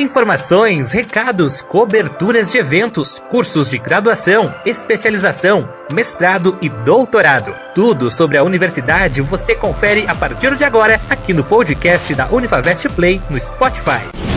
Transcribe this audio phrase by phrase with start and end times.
[0.00, 7.54] Informações, recados, coberturas de eventos, cursos de graduação, especialização, mestrado e doutorado.
[7.74, 12.88] Tudo sobre a universidade você confere a partir de agora aqui no podcast da Unifavest
[12.88, 14.29] Play no Spotify.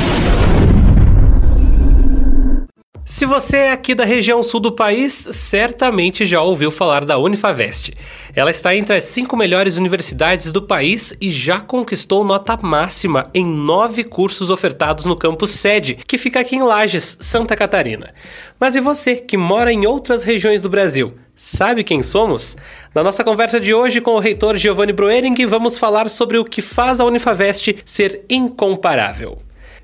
[3.15, 7.93] Se você é aqui da região sul do país, certamente já ouviu falar da Unifavest.
[8.35, 13.45] Ela está entre as cinco melhores universidades do país e já conquistou nota máxima em
[13.45, 18.11] nove cursos ofertados no campus sede, que fica aqui em Lages, Santa Catarina.
[18.59, 21.13] Mas e você, que mora em outras regiões do Brasil?
[21.35, 22.57] Sabe quem somos?
[22.95, 26.63] Na nossa conversa de hoje com o reitor Giovanni Broering, vamos falar sobre o que
[26.63, 29.37] faz a Unifavest ser incomparável.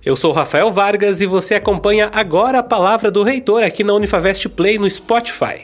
[0.06, 4.48] Eu sou Rafael Vargas e você acompanha agora a palavra do reitor aqui na Unifavest
[4.48, 5.64] Play no Spotify.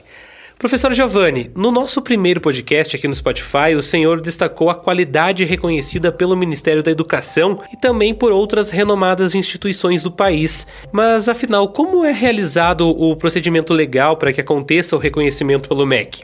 [0.59, 6.11] Professor Giovanni, no nosso primeiro podcast aqui no Spotify, o senhor destacou a qualidade reconhecida
[6.11, 10.67] pelo Ministério da Educação e também por outras renomadas instituições do país.
[10.91, 16.23] Mas afinal, como é realizado o procedimento legal para que aconteça o reconhecimento pelo MEC?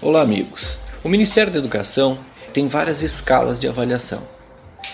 [0.00, 0.78] Olá, amigos.
[1.04, 2.18] O Ministério da Educação
[2.54, 4.22] tem várias escalas de avaliação.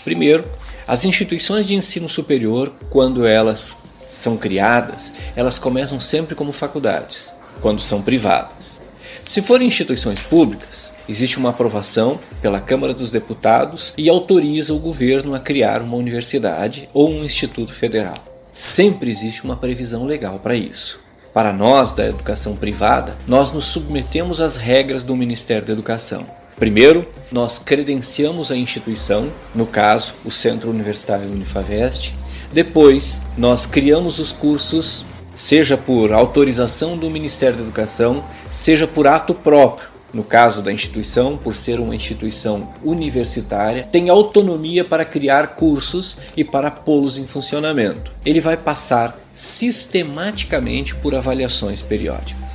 [0.03, 0.45] Primeiro,
[0.87, 3.79] as instituições de ensino superior, quando elas
[4.11, 8.79] são criadas, elas começam sempre como faculdades, quando são privadas.
[9.25, 15.35] Se forem instituições públicas, existe uma aprovação pela Câmara dos Deputados e autoriza o governo
[15.35, 18.19] a criar uma universidade ou um instituto federal.
[18.53, 21.01] Sempre existe uma previsão legal para isso.
[21.35, 26.27] Para nós da educação privada, nós nos submetemos às regras do Ministério da Educação.
[26.57, 32.15] Primeiro, nós credenciamos a instituição, no caso, o Centro Universitário Unifavest.
[32.51, 35.05] Depois, nós criamos os cursos,
[35.35, 39.89] seja por autorização do Ministério da Educação, seja por ato próprio.
[40.15, 46.43] No caso da instituição, por ser uma instituição universitária, tem autonomia para criar cursos e
[46.43, 48.13] para pô-los em funcionamento.
[48.25, 52.46] Ele vai passar sistematicamente por avaliações periódicas.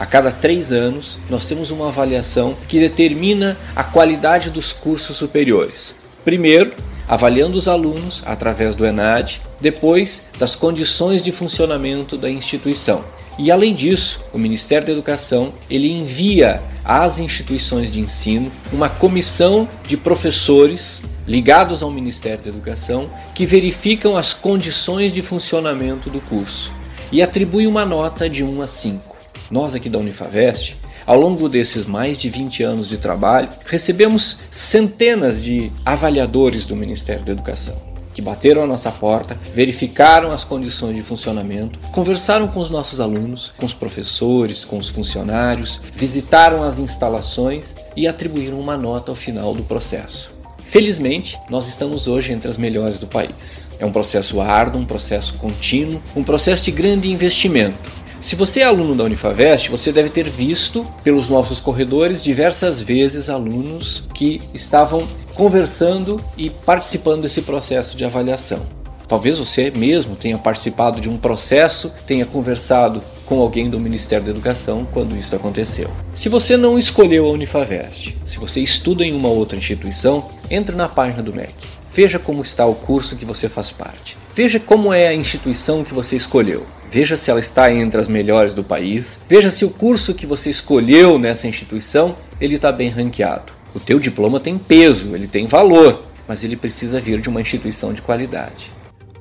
[0.00, 5.94] A cada três anos, nós temos uma avaliação que determina a qualidade dos cursos superiores.
[6.24, 6.72] Primeiro,
[7.06, 13.04] avaliando os alunos através do ENAD, depois das condições de funcionamento da instituição.
[13.38, 19.68] E além disso, o Ministério da Educação ele envia às instituições de ensino uma comissão
[19.86, 26.72] de professores ligados ao Ministério da Educação que verificam as condições de funcionamento do curso
[27.12, 29.09] e atribui uma nota de 1 a 5.
[29.50, 35.42] Nós aqui da Unifavest, ao longo desses mais de 20 anos de trabalho, recebemos centenas
[35.42, 41.02] de avaliadores do Ministério da Educação que bateram a nossa porta, verificaram as condições de
[41.02, 47.74] funcionamento, conversaram com os nossos alunos, com os professores, com os funcionários, visitaram as instalações
[47.96, 50.32] e atribuíram uma nota ao final do processo.
[50.64, 53.68] Felizmente, nós estamos hoje entre as melhores do país.
[53.78, 57.78] É um processo árduo, um processo contínuo, um processo de grande investimento
[58.20, 63.30] se você é aluno da Unifavest, você deve ter visto pelos nossos corredores diversas vezes
[63.30, 68.60] alunos que estavam conversando e participando desse processo de avaliação.
[69.08, 74.32] Talvez você mesmo tenha participado de um processo, tenha conversado com alguém do Ministério da
[74.32, 75.90] Educação quando isso aconteceu.
[76.14, 80.88] Se você não escolheu a Unifavest, se você estuda em uma outra instituição, entre na
[80.88, 81.54] página do MEC.
[81.92, 84.16] Veja como está o curso que você faz parte.
[84.34, 86.66] Veja como é a instituição que você escolheu.
[86.90, 89.20] Veja se ela está entre as melhores do país.
[89.28, 93.52] Veja se o curso que você escolheu nessa instituição ele está bem ranqueado.
[93.72, 97.92] O teu diploma tem peso, ele tem valor, mas ele precisa vir de uma instituição
[97.92, 98.72] de qualidade.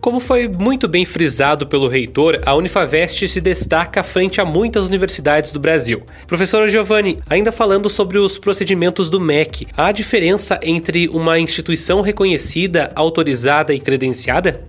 [0.02, 5.52] Como foi muito bem frisado pelo reitor, a Unifavest se destaca frente a muitas universidades
[5.52, 6.04] do Brasil.
[6.26, 12.92] Professor Giovanni, ainda falando sobre os procedimentos do MEC, há diferença entre uma instituição reconhecida,
[12.96, 14.66] autorizada e credenciada?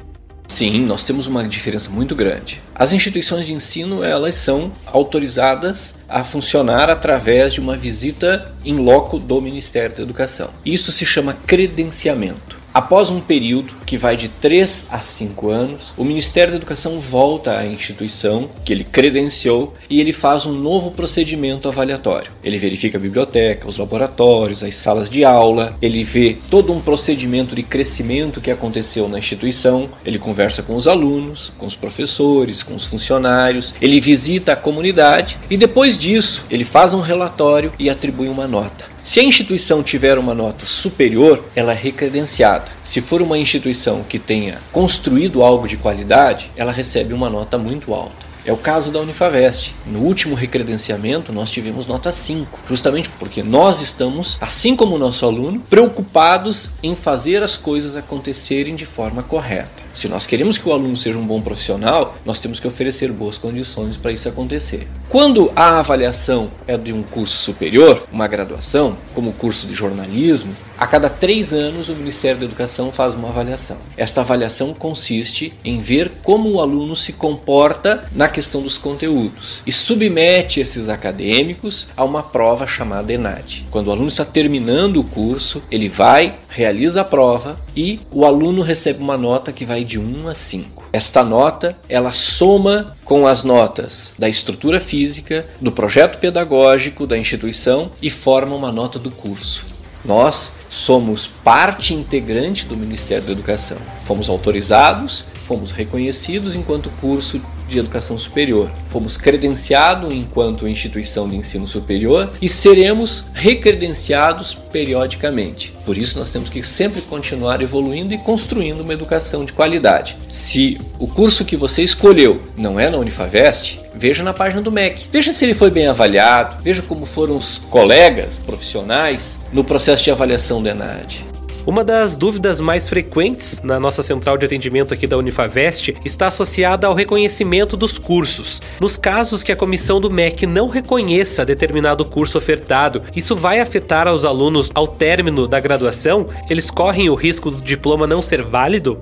[0.51, 2.61] Sim, nós temos uma diferença muito grande.
[2.75, 9.17] As instituições de ensino, elas são autorizadas a funcionar através de uma visita em loco
[9.17, 10.51] do Ministério da Educação.
[10.67, 12.60] Isso se chama credenciamento.
[12.73, 17.59] Após um período que vai de 3 a 5 anos, o Ministério da Educação volta
[17.59, 22.31] à instituição que ele credenciou e ele faz um novo procedimento avaliatório.
[22.45, 27.57] Ele verifica a biblioteca, os laboratórios, as salas de aula, ele vê todo um procedimento
[27.57, 32.77] de crescimento que aconteceu na instituição, ele conversa com os alunos, com os professores, com
[32.77, 38.29] os funcionários, ele visita a comunidade e depois disso ele faz um relatório e atribui
[38.29, 38.90] uma nota.
[39.03, 42.71] Se a instituição tiver uma nota superior, ela é recredenciada.
[42.85, 47.95] Se for uma instituição que tenha construído algo de qualidade, ela recebe uma nota muito
[47.95, 48.29] alta.
[48.45, 49.75] É o caso da Unifavest.
[49.87, 55.25] No último recredenciamento, nós tivemos nota 5, justamente porque nós estamos, assim como o nosso
[55.25, 59.69] aluno, preocupados em fazer as coisas acontecerem de forma correta.
[59.95, 63.39] Se nós queremos que o aluno seja um bom profissional, nós temos que oferecer boas
[63.39, 64.87] condições para isso acontecer.
[65.11, 70.55] Quando a avaliação é de um curso superior, uma graduação, como o curso de jornalismo,
[70.79, 73.77] a cada três anos, o Ministério da Educação faz uma avaliação.
[73.97, 79.73] Esta avaliação consiste em ver como o aluno se comporta na questão dos conteúdos e
[79.73, 83.67] submete esses acadêmicos a uma prova chamada ENAD.
[83.69, 88.63] Quando o aluno está terminando o curso, ele vai, realiza a prova e o aluno
[88.63, 90.80] recebe uma nota que vai de 1 a 5.
[90.93, 97.93] Esta nota, ela soma com as notas da estrutura física, do projeto pedagógico da instituição
[98.03, 99.67] e forma uma nota do curso.
[100.05, 103.79] Nós somos parte integrante do Ministério da Educação.
[104.01, 107.41] Fomos autorizados, fomos reconhecidos enquanto curso
[107.71, 108.71] de educação superior.
[108.87, 115.75] Fomos credenciados enquanto instituição de ensino superior e seremos recredenciados periodicamente.
[115.85, 120.17] Por isso nós temos que sempre continuar evoluindo e construindo uma educação de qualidade.
[120.29, 125.07] Se o curso que você escolheu não é na Unifavest, veja na página do MEC.
[125.11, 130.11] Veja se ele foi bem avaliado, veja como foram os colegas profissionais no processo de
[130.11, 131.31] avaliação do ENAD.
[131.67, 136.87] Uma das dúvidas mais frequentes na nossa central de atendimento aqui da Unifavest está associada
[136.87, 138.63] ao reconhecimento dos cursos.
[138.81, 144.13] Nos casos que a comissão do MEC não reconheça determinado curso ofertado, isso vai afetar
[144.13, 146.29] os alunos ao término da graduação?
[146.49, 148.99] Eles correm o risco do diploma não ser válido?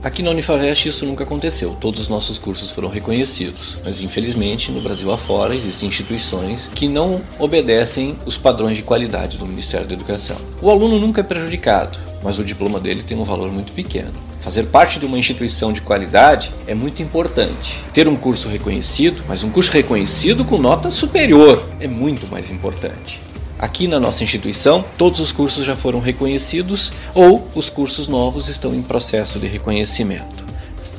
[0.00, 4.80] Aqui na Unifavest isso nunca aconteceu, todos os nossos cursos foram reconhecidos, mas infelizmente no
[4.80, 10.36] Brasil afora existem instituições que não obedecem os padrões de qualidade do Ministério da Educação.
[10.62, 14.14] O aluno nunca é prejudicado, mas o diploma dele tem um valor muito pequeno.
[14.38, 17.82] Fazer parte de uma instituição de qualidade é muito importante.
[17.92, 23.20] Ter um curso reconhecido, mas um curso reconhecido com nota superior, é muito mais importante.
[23.58, 28.72] Aqui na nossa instituição, todos os cursos já foram reconhecidos ou os cursos novos estão
[28.72, 30.46] em processo de reconhecimento.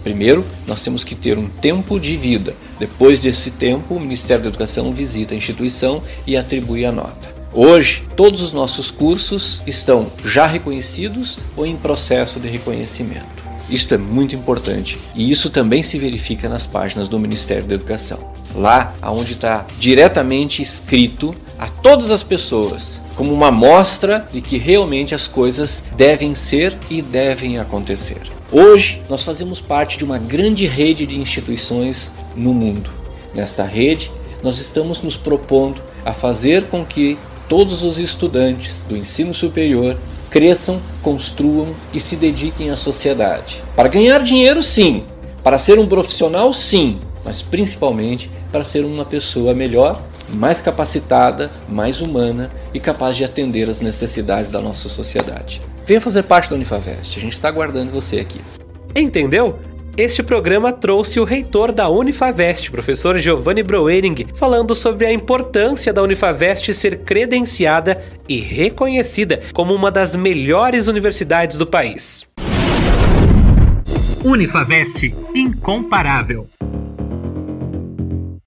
[0.04, 2.54] Primeiro, nós temos que ter um tempo de vida.
[2.78, 7.34] Depois desse tempo, o Ministério da Educação visita a instituição e atribui a nota.
[7.54, 13.44] Hoje, todos os nossos cursos estão já reconhecidos ou em processo de reconhecimento.
[13.70, 18.20] Isto é muito importante e isso também se verifica nas páginas do Ministério da Educação.
[18.56, 25.14] Lá, onde está diretamente escrito a todas as pessoas como uma mostra de que realmente
[25.14, 28.22] as coisas devem ser e devem acontecer.
[28.50, 32.90] Hoje, nós fazemos parte de uma grande rede de instituições no mundo.
[33.36, 34.10] Nesta rede,
[34.42, 37.20] nós estamos nos propondo a fazer com que
[37.50, 39.98] todos os estudantes do ensino superior
[40.30, 43.62] cresçam, construam e se dediquem à sociedade.
[43.76, 45.04] Para ganhar dinheiro, sim.
[45.44, 47.00] Para ser um profissional, sim.
[47.26, 50.02] Mas principalmente para ser uma pessoa melhor
[50.34, 55.62] mais capacitada, mais humana e capaz de atender às necessidades da nossa sociedade.
[55.86, 58.40] Venha fazer parte da Unifavest, a gente está aguardando você aqui.
[58.96, 59.60] Entendeu?
[59.98, 66.02] Este programa trouxe o reitor da Unifavest, professor Giovanni Broering, falando sobre a importância da
[66.02, 72.26] Unifavest ser credenciada e reconhecida como uma das melhores universidades do país.
[74.24, 76.48] Unifavest, incomparável.